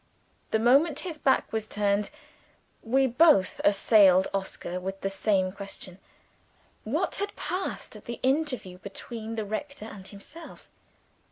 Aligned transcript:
The 0.49 0.57
moment 0.57 1.01
his 1.01 1.19
back 1.19 1.53
was 1.53 1.67
turned, 1.67 2.09
we 2.81 3.05
both 3.05 3.61
assailed 3.63 4.27
Oscar 4.33 4.79
with 4.79 4.99
the 5.01 5.11
same 5.11 5.51
question. 5.51 5.99
What 6.83 7.17
had 7.17 7.35
passed 7.35 7.95
at 7.95 8.05
the 8.05 8.19
interview 8.23 8.79
between 8.79 9.35
the 9.35 9.45
rector 9.45 9.85
and 9.85 10.07
himself? 10.07 10.67